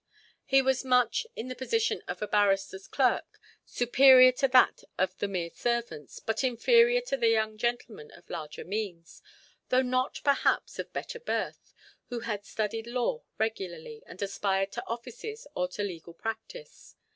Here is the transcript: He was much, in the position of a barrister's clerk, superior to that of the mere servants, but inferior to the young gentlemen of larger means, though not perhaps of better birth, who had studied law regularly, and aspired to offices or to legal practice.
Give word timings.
He 0.45 0.63
was 0.63 0.83
much, 0.83 1.27
in 1.35 1.47
the 1.47 1.53
position 1.53 2.01
of 2.07 2.23
a 2.23 2.27
barrister's 2.27 2.87
clerk, 2.87 3.37
superior 3.67 4.31
to 4.31 4.47
that 4.47 4.83
of 4.97 5.15
the 5.19 5.27
mere 5.27 5.51
servants, 5.51 6.19
but 6.19 6.43
inferior 6.43 7.01
to 7.01 7.15
the 7.17 7.27
young 7.27 7.55
gentlemen 7.55 8.09
of 8.09 8.27
larger 8.27 8.65
means, 8.65 9.21
though 9.69 9.83
not 9.83 10.19
perhaps 10.23 10.79
of 10.79 10.91
better 10.91 11.19
birth, 11.19 11.71
who 12.07 12.21
had 12.21 12.45
studied 12.45 12.87
law 12.87 13.21
regularly, 13.37 14.01
and 14.07 14.19
aspired 14.23 14.71
to 14.71 14.83
offices 14.87 15.45
or 15.53 15.67
to 15.67 15.83
legal 15.83 16.15
practice. 16.15 16.95